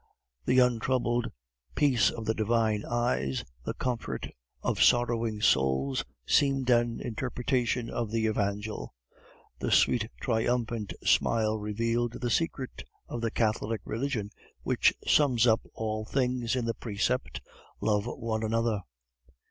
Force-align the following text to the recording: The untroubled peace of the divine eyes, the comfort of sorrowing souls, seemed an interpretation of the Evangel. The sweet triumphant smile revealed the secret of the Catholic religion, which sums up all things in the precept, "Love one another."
The 0.45 0.57
untroubled 0.57 1.31
peace 1.75 2.09
of 2.09 2.25
the 2.25 2.33
divine 2.33 2.83
eyes, 2.87 3.45
the 3.65 3.75
comfort 3.75 4.29
of 4.63 4.81
sorrowing 4.81 5.41
souls, 5.41 6.03
seemed 6.25 6.71
an 6.71 6.99
interpretation 6.99 7.87
of 7.87 8.09
the 8.09 8.25
Evangel. 8.25 8.95
The 9.59 9.69
sweet 9.71 10.09
triumphant 10.19 10.91
smile 11.03 11.59
revealed 11.59 12.13
the 12.13 12.31
secret 12.31 12.81
of 13.07 13.21
the 13.21 13.29
Catholic 13.29 13.81
religion, 13.85 14.31
which 14.63 14.91
sums 15.05 15.45
up 15.45 15.61
all 15.75 16.03
things 16.03 16.55
in 16.55 16.65
the 16.65 16.73
precept, 16.73 17.39
"Love 17.79 18.07
one 18.07 18.41
another." 18.41 18.81